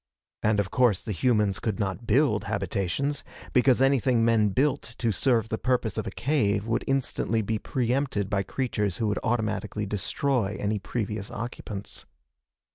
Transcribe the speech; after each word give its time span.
And 0.41 0.59
of 0.59 0.71
course 0.71 1.03
the 1.03 1.11
humans 1.11 1.59
could 1.59 1.79
not 1.79 2.07
build 2.07 2.45
habitations, 2.45 3.23
because 3.53 3.83
anything 3.83 4.25
men 4.25 4.49
built 4.49 4.81
to 4.97 5.11
serve 5.11 5.49
the 5.49 5.59
purpose 5.59 5.95
of 5.95 6.07
a 6.07 6.09
cave 6.09 6.65
would 6.65 6.83
instantly 6.87 7.43
be 7.43 7.59
preempted 7.59 8.27
by 8.27 8.41
creatures 8.41 8.97
who 8.97 9.05
would 9.09 9.19
automatically 9.23 9.85
destroy 9.85 10.57
any 10.59 10.79
previous 10.79 11.29
occupants. 11.29 12.07